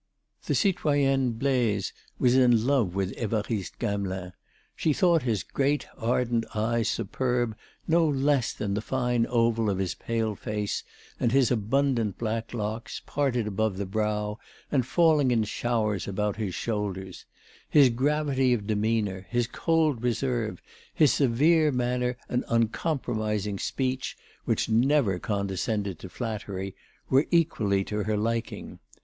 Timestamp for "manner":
21.71-22.17